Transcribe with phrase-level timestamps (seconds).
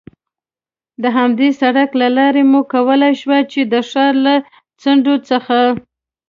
[1.01, 4.35] د همدې سړک له لارې مو کولای شوای، چې د ښار له
[4.81, 5.57] څنډو څخه.